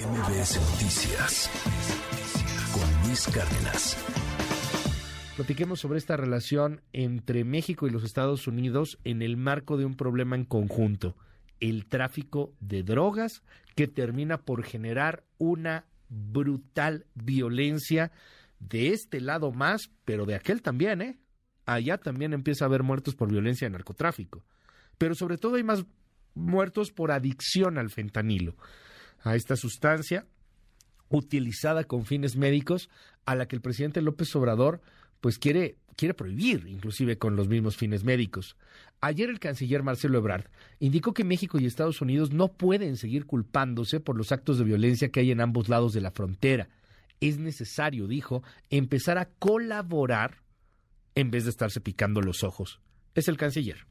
[0.00, 1.50] MBS Noticias
[2.72, 3.98] con Luis Cárdenas.
[5.36, 9.96] Platiquemos sobre esta relación entre México y los Estados Unidos en el marco de un
[9.96, 11.16] problema en conjunto,
[11.60, 13.42] el tráfico de drogas
[13.76, 18.10] que termina por generar una brutal violencia
[18.58, 21.18] de este lado más, pero de aquel también, ¿eh?
[21.66, 24.44] Allá también empieza a haber muertos por violencia de narcotráfico.
[24.96, 25.84] Pero sobre todo hay más
[26.34, 28.56] muertos por adicción al fentanilo,
[29.22, 30.26] a esta sustancia
[31.08, 32.88] utilizada con fines médicos
[33.26, 34.80] a la que el presidente López Obrador
[35.20, 38.56] pues quiere quiere prohibir, inclusive con los mismos fines médicos.
[39.02, 40.46] Ayer el canciller Marcelo Ebrard
[40.78, 45.10] indicó que México y Estados Unidos no pueden seguir culpándose por los actos de violencia
[45.10, 46.68] que hay en ambos lados de la frontera.
[47.20, 50.36] Es necesario, dijo, empezar a colaborar
[51.14, 52.80] en vez de estarse picando los ojos.
[53.14, 53.84] Es el canciller.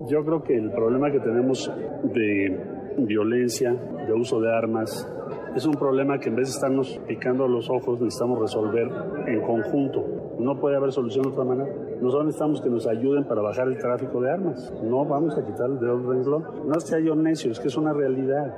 [0.00, 1.70] Yo creo que el problema que tenemos
[2.12, 3.72] de violencia,
[4.06, 5.08] de uso de armas,
[5.54, 8.90] es un problema que en vez de estarnos picando los ojos necesitamos resolver
[9.26, 10.04] en conjunto.
[10.40, 11.72] No puede haber solución de otra manera.
[12.00, 14.72] Nosotros necesitamos que nos ayuden para bajar el tráfico de armas.
[14.82, 16.44] No vamos a quitar el dedo del renglón.
[16.66, 18.52] No es que haya necio, es que es una realidad.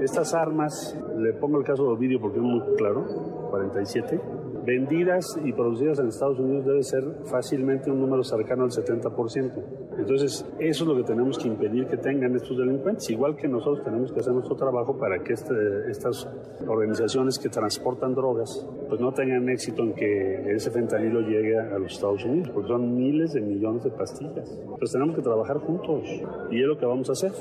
[0.00, 3.04] Estas armas, le pongo el caso de Ovidio porque es muy claro,
[3.50, 4.18] 47,
[4.64, 9.87] vendidas y producidas en Estados Unidos debe ser fácilmente un número cercano al 70%.
[9.98, 13.84] Entonces, eso es lo que tenemos que impedir que tengan estos delincuentes, igual que nosotros
[13.84, 15.54] tenemos que hacer nuestro trabajo para que este,
[15.90, 16.28] estas
[16.66, 21.92] organizaciones que transportan drogas pues no tengan éxito en que ese fentanilo llegue a los
[21.92, 24.50] Estados Unidos, porque son miles de millones de pastillas.
[24.50, 26.04] Entonces tenemos que trabajar juntos
[26.50, 27.32] y es lo que vamos a hacer.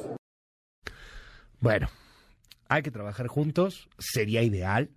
[1.59, 1.87] Bueno,
[2.69, 4.89] hay que trabajar juntos, sería ideal,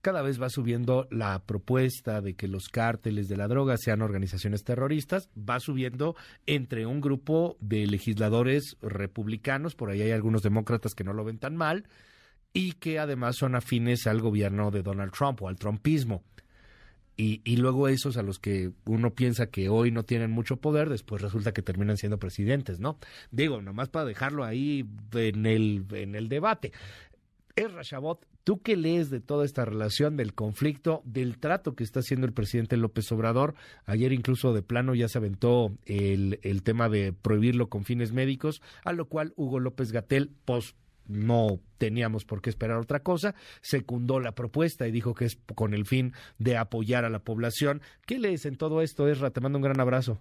[0.00, 4.64] cada vez va subiendo la propuesta de que los cárteles de la droga sean organizaciones
[4.64, 11.04] terroristas, va subiendo entre un grupo de legisladores republicanos, por ahí hay algunos demócratas que
[11.04, 11.88] no lo ven tan mal,
[12.52, 16.24] y que además son afines al gobierno de Donald Trump o al trumpismo.
[17.20, 20.88] Y, y, luego esos a los que uno piensa que hoy no tienen mucho poder,
[20.88, 22.96] después resulta que terminan siendo presidentes, ¿no?
[23.32, 26.70] Digo, nomás para dejarlo ahí en el, en el debate.
[27.58, 31.98] Es Rashabot, ¿tú qué lees de toda esta relación, del conflicto, del trato que está
[31.98, 33.56] haciendo el presidente López Obrador?
[33.84, 38.62] Ayer incluso de plano ya se aventó el, el tema de prohibirlo con fines médicos,
[38.84, 40.76] a lo cual Hugo López Gatel, pues
[41.08, 45.74] no teníamos por qué esperar otra cosa, secundó la propuesta y dijo que es con
[45.74, 47.82] el fin de apoyar a la población.
[48.06, 49.32] ¿Qué lees en todo esto, Esra?
[49.32, 50.20] Te mando un gran abrazo.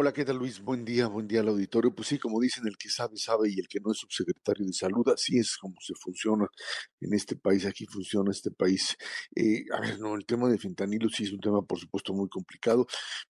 [0.00, 0.60] Hola, ¿qué tal Luis?
[0.62, 1.92] Buen día, buen día al auditorio.
[1.92, 4.72] Pues sí, como dicen, el que sabe, sabe y el que no es subsecretario de
[4.72, 6.46] salud, así es como se funciona
[7.00, 8.96] en este país, aquí funciona este país.
[9.34, 12.28] Eh, a ver, no, el tema de fentanilo sí es un tema, por supuesto, muy
[12.28, 12.86] complicado,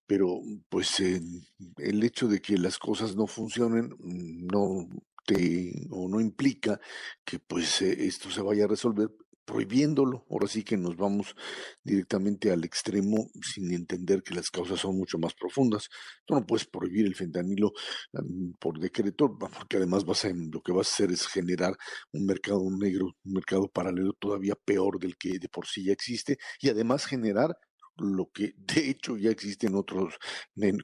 [0.06, 4.90] pero pues el hecho de que las cosas no funcionen no
[5.24, 6.78] te, o no implica
[7.24, 9.08] que pues eh, esto se vaya a resolver
[9.48, 10.26] prohibiéndolo.
[10.30, 11.34] Ahora sí que nos vamos
[11.82, 15.88] directamente al extremo sin entender que las causas son mucho más profundas.
[16.26, 17.72] Tú no puedes prohibir el fentanilo
[18.60, 21.74] por decreto, porque además vas a, lo que vas a hacer es generar
[22.12, 26.36] un mercado negro, un mercado paralelo todavía peor del que de por sí ya existe
[26.60, 27.56] y además generar
[27.98, 30.14] lo que de hecho ya existe otros,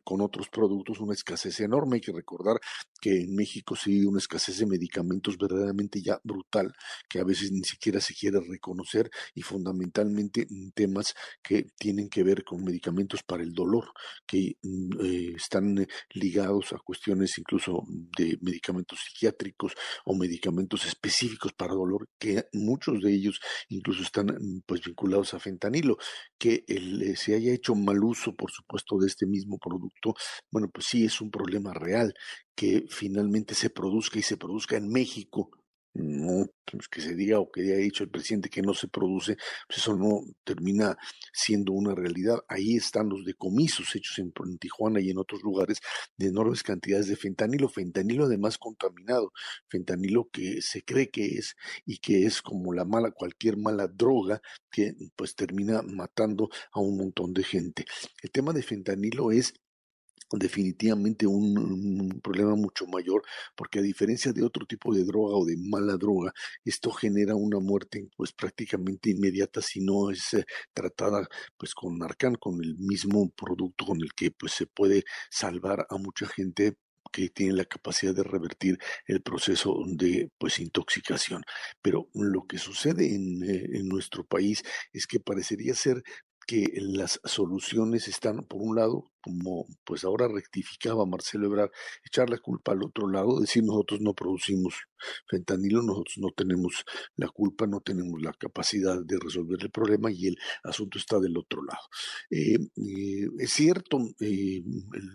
[0.02, 1.96] con otros productos, una escasez enorme.
[1.96, 2.60] Hay que recordar
[3.00, 6.72] que en México sí hay una escasez de medicamentos verdaderamente ya brutal,
[7.08, 12.44] que a veces ni siquiera se quiere reconocer y fundamentalmente temas que tienen que ver
[12.44, 13.92] con medicamentos para el dolor,
[14.26, 17.82] que mm, eh, están ligados a cuestiones incluso
[18.16, 24.62] de medicamentos psiquiátricos o medicamentos específicos para dolor, que muchos de ellos incluso están mm,
[24.66, 25.96] pues vinculados a fentanilo,
[26.38, 30.14] que el se haya hecho mal uso, por supuesto, de este mismo producto,
[30.50, 32.14] bueno, pues sí es un problema real
[32.54, 35.50] que finalmente se produzca y se produzca en México
[35.94, 39.36] no pues que se diga o que haya dicho el presidente que no se produce,
[39.68, 40.96] pues eso no termina
[41.32, 42.38] siendo una realidad.
[42.48, 45.80] Ahí están los decomisos hechos en, en, Tijuana y en otros lugares
[46.16, 49.32] de enormes cantidades de fentanilo, fentanilo además contaminado,
[49.68, 51.54] fentanilo que se cree que es
[51.86, 56.96] y que es como la mala, cualquier mala droga que pues termina matando a un
[56.96, 57.84] montón de gente.
[58.22, 59.54] El tema de fentanilo es
[60.32, 63.22] definitivamente un, problema mucho mayor
[63.56, 66.32] porque a diferencia de otro tipo de droga o de mala droga
[66.64, 72.36] esto genera una muerte pues prácticamente inmediata si no es eh, tratada pues con Narcan
[72.36, 76.76] con el mismo producto con el que pues se puede salvar a mucha gente
[77.12, 81.42] que tiene la capacidad de revertir el proceso de pues intoxicación.
[81.80, 86.02] Pero lo que sucede en, eh, en nuestro país es que parecería ser
[86.46, 91.70] que las soluciones están, por un lado, como pues ahora rectificaba Marcelo Ebrard,
[92.04, 94.74] echar la culpa al otro lado, decir nosotros no producimos
[95.26, 96.84] fentanilo, nosotros no tenemos
[97.16, 101.36] la culpa, no tenemos la capacidad de resolver el problema y el asunto está del
[101.38, 101.82] otro lado.
[102.30, 104.62] Eh, eh, es cierto, eh,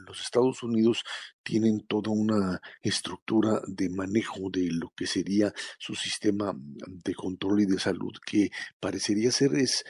[0.07, 1.03] los Estados Unidos
[1.43, 7.65] tienen toda una estructura de manejo de lo que sería su sistema de control y
[7.65, 9.83] de salud que parecería ser es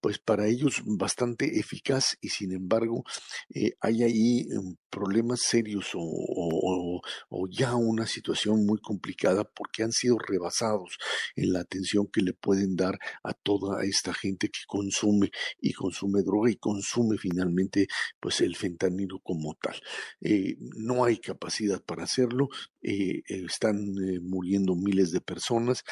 [0.00, 3.04] pues para ellos bastante eficaz y sin embargo
[3.80, 7.00] hay ahí em, problemas serios o,
[7.50, 10.98] ya una situación muy complicada porque han sido rebasados
[11.36, 15.30] en la atención que le pueden dar a toda esta gente que consume
[15.60, 17.88] y consume droga y consume finalmente
[18.20, 19.80] pues el fentanilo como tal.
[20.20, 22.48] Eh, no hay capacidad para hacerlo,
[22.84, 25.82] eh, están eh, muriendo miles de personas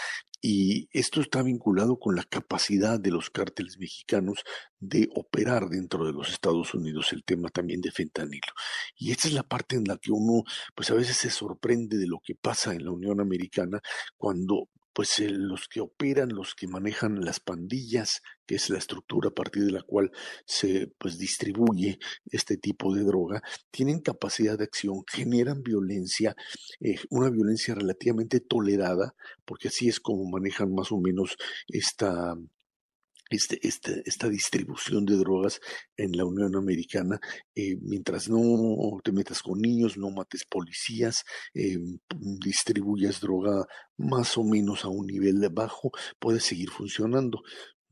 [0.45, 4.43] y esto está vinculado con la capacidad de los cárteles mexicanos
[4.81, 8.53] de operar dentro de los Estados Unidos el tema también de fentanilo.
[8.97, 10.43] Y esta es la parte en la que uno,
[10.75, 13.81] pues a veces se sorprende de lo que pasa en la Unión Americana
[14.17, 19.35] cuando pues los que operan, los que manejan las pandillas, que es la estructura a
[19.35, 20.11] partir de la cual
[20.45, 26.37] se pues distribuye este tipo de droga, tienen capacidad de acción, generan violencia,
[26.81, 31.37] eh, una violencia relativamente tolerada, porque así es como manejan más o menos
[31.69, 32.35] esta
[33.37, 35.61] este, este, esta distribución de drogas
[35.97, 37.21] en la Unión Americana,
[37.55, 41.25] eh, mientras no te metas con niños, no mates policías,
[41.55, 41.79] eh,
[42.45, 47.43] distribuyas droga más o menos a un nivel bajo, puede seguir funcionando.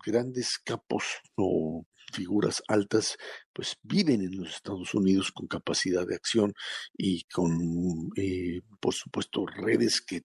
[0.04, 1.04] Grandes capos
[1.36, 3.16] o figuras altas,
[3.52, 6.52] pues viven en los Estados Unidos con capacidad de acción
[6.96, 10.22] y con, eh, por supuesto, redes que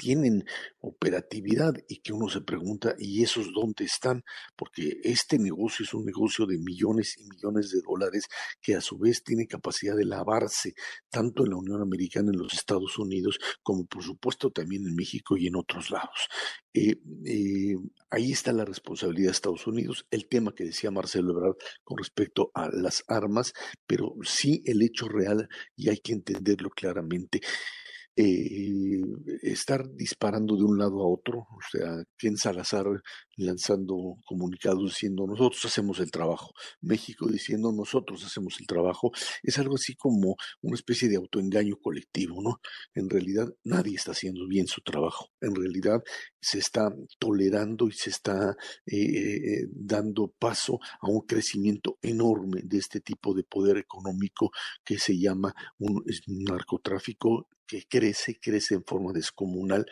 [0.00, 0.46] tienen
[0.80, 4.24] operatividad y que uno se pregunta, ¿y esos dónde están?
[4.56, 8.24] Porque este negocio es un negocio de millones y millones de dólares
[8.62, 10.72] que a su vez tiene capacidad de lavarse
[11.10, 15.36] tanto en la Unión Americana, en los Estados Unidos, como por supuesto también en México
[15.36, 16.28] y en otros lados.
[16.72, 16.96] Eh,
[17.26, 17.76] eh,
[18.08, 22.50] ahí está la responsabilidad de Estados Unidos, el tema que decía Marcelo Ebrard con respecto
[22.54, 23.52] a las armas,
[23.86, 25.46] pero sí el hecho real
[25.76, 27.42] y hay que entenderlo claramente.
[28.16, 29.00] Eh,
[29.42, 32.86] estar disparando de un lado a otro, o sea, Ken Salazar
[33.36, 39.12] lanzando comunicados diciendo nosotros hacemos el trabajo, México diciendo nosotros hacemos el trabajo,
[39.42, 42.60] es algo así como una especie de autoengaño colectivo, ¿no?
[42.94, 46.02] En realidad nadie está haciendo bien su trabajo, en realidad
[46.40, 48.56] se está tolerando y se está
[48.86, 54.50] eh, eh, dando paso a un crecimiento enorme de este tipo de poder económico
[54.84, 59.86] que se llama un narcotráfico que crece, crece en forma descomunal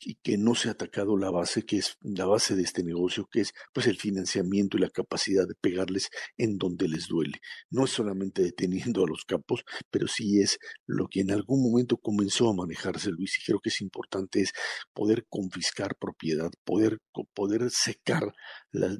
[0.00, 3.28] y que no se ha atacado la base, que es la base de este negocio,
[3.30, 7.40] que es pues el financiamiento y la capacidad de pegarles en donde les duele.
[7.70, 11.96] No es solamente deteniendo a los capos, pero sí es lo que en algún momento
[11.96, 14.52] comenzó a manejarse Luis y creo que es importante es
[14.92, 16.98] poder confiscar propiedad, poder,
[17.34, 18.32] poder secar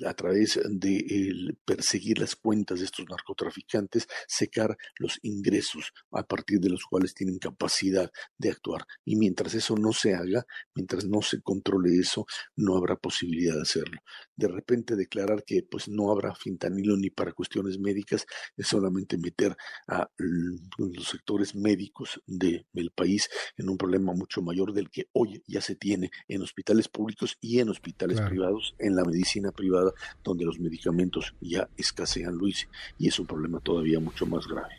[0.06, 6.70] a través de perseguir las cuentas de estos narcotraficantes, secar los ingresos a partir de
[6.70, 8.84] los cuales tienen capacidad de actuar.
[9.04, 12.26] Y mientras eso no se haga, mientras no se controle eso,
[12.56, 14.00] no habrá posibilidad de hacerlo.
[14.36, 18.26] De repente declarar que pues no habrá fintanilo ni para cuestiones médicas
[18.56, 19.56] es solamente meter
[19.86, 25.60] a los sectores médicos del país en un problema mucho mayor del que hoy ya
[25.60, 29.92] se tiene en hospitales públicos y en hospitales privados, en la medicina privada,
[30.22, 32.68] donde los medicamentos ya escasean, Luis,
[32.98, 34.74] y es un problema todavía mucho más grave.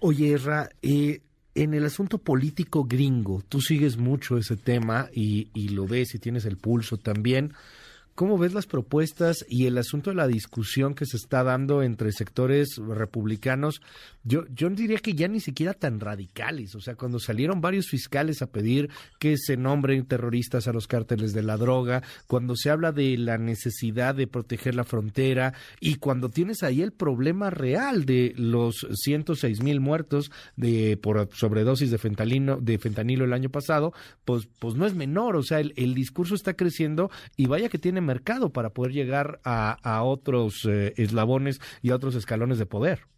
[0.00, 0.36] Oye,
[0.82, 1.20] eh,
[1.54, 6.18] en el asunto político gringo, tú sigues mucho ese tema y, y lo ves y
[6.18, 7.52] tienes el pulso también.
[8.14, 12.12] ¿Cómo ves las propuestas y el asunto de la discusión que se está dando entre
[12.12, 13.82] sectores republicanos?
[14.22, 16.76] Yo, yo diría que ya ni siquiera tan radicales.
[16.76, 21.32] O sea, cuando salieron varios fiscales a pedir que se nombren terroristas a los cárteles
[21.32, 26.28] de la droga, cuando se habla de la necesidad de proteger la frontera y cuando
[26.28, 32.60] tienes ahí el problema real de los 106 mil muertos de por sobredosis de fentanilo,
[32.60, 33.92] de fentanilo el año pasado,
[34.24, 35.34] pues, pues no es menor.
[35.34, 39.40] O sea, el, el discurso está creciendo y vaya que tiene mercado para poder llegar
[39.44, 43.13] a, otros eh, eslabones y a otros escalones de poder.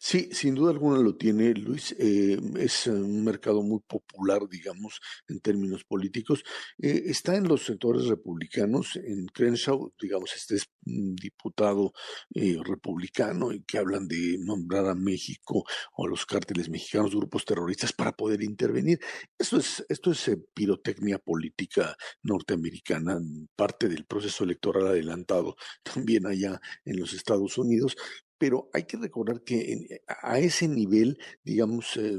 [0.00, 1.94] Sí, sin duda alguna lo tiene Luis.
[1.98, 6.42] Eh, es un mercado muy popular, digamos, en términos políticos.
[6.78, 8.96] Eh, está en los sectores republicanos.
[8.96, 11.92] En Crenshaw, digamos, este es un diputado
[12.34, 15.64] eh, republicano y que hablan de nombrar a México
[15.96, 18.98] o a los cárteles mexicanos, grupos terroristas, para poder intervenir.
[19.38, 23.18] Esto es, esto es pirotecnia política norteamericana,
[23.54, 27.96] parte del proceso electoral adelantado también allá en los Estados Unidos,
[28.38, 32.18] pero hay que recordar que a ese nivel, digamos, eh,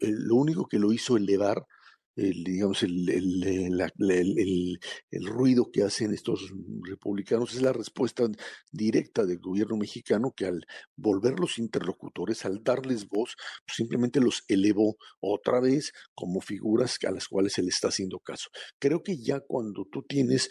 [0.00, 1.66] lo único que lo hizo elevar
[2.16, 4.78] el, digamos, el, el,
[5.10, 8.26] el, ruido que hacen estos republicanos es la respuesta
[8.70, 14.96] directa del gobierno mexicano que al volverlos interlocutores, al darles voz, pues simplemente los elevó
[15.20, 18.50] otra vez como figuras a las cuales se le está haciendo caso.
[18.78, 20.50] Creo que ya cuando tú tienes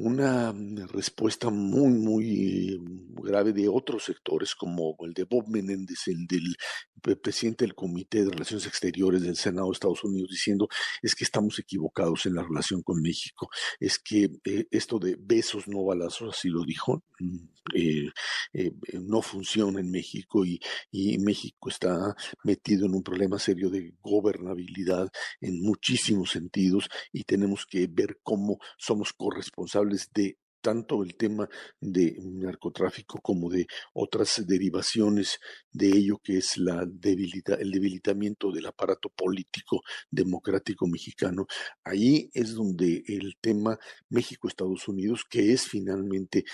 [0.00, 2.80] una mm, respuesta muy, muy
[3.22, 6.56] grave de otros sectores, como el de Bob Menéndez, el del
[7.00, 10.68] presidente del Comité de Relaciones Exteriores del Senado de Estados Unidos, diciendo
[11.02, 15.66] es que estamos equivocados en la relación con México, es que eh, esto de besos
[15.66, 17.36] no balazos, así lo dijo, mm,
[17.74, 18.10] eh,
[18.52, 23.94] eh, no funciona en México y, y México está metido en un problema serio de
[24.02, 31.48] gobernabilidad en muchísimos sentidos y tenemos que ver cómo somos corresponsables de tanto el tema
[31.80, 35.38] de narcotráfico como de otras derivaciones
[35.72, 39.80] de ello, que es la debilidad, el debilitamiento del aparato político
[40.10, 41.46] democrático mexicano.
[41.84, 43.78] Ahí es donde el tema
[44.08, 46.44] México-Estados Unidos, que es finalmente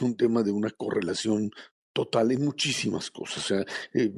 [0.00, 1.50] un tema de una correlación
[1.98, 3.38] total en muchísimas cosas.
[3.38, 4.08] O sea, eh,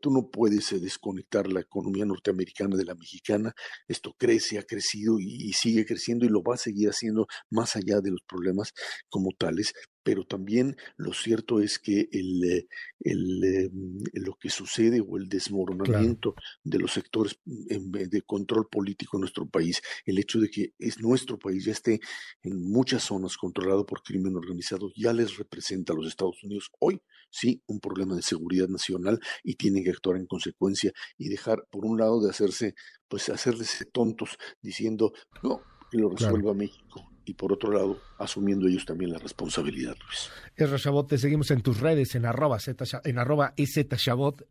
[0.00, 3.52] tú no puedes eh, desconectar la economía norteamericana de la mexicana.
[3.88, 8.00] Esto crece, ha crecido y, sigue creciendo y lo va a seguir haciendo más allá
[8.00, 8.72] de los problemas
[9.08, 9.72] como tales
[10.04, 12.68] pero también lo cierto es que el, eh,
[13.00, 13.70] el, eh,
[14.12, 19.82] lo que sucede o el desmoronamiento de los sectores de control político en nuestro país,
[20.04, 22.00] el hecho de que es nuestro país ya esté
[22.42, 27.00] en muchas zonas controlado por crimen organizado, ya les representa a los Estados Unidos hoy
[27.30, 31.84] sí un problema de seguridad nacional y tienen que actuar en consecuencia y dejar por
[31.84, 32.74] un lado de hacerse
[33.08, 38.84] pues hacerles tontos diciendo no que lo resuelva México y por otro lado, asumiendo ellos
[38.84, 40.30] también la responsabilidad, Luis.
[40.56, 43.54] Ezra Chabot, te seguimos en tus redes, en arroba, Z, en arroba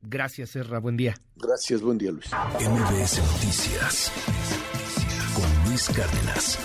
[0.01, 1.15] Gracias, Ezra, buen día.
[1.35, 2.29] Gracias, buen día, Luis.
[2.59, 4.11] MBS Noticias
[5.35, 6.59] con Luis Cárdenas.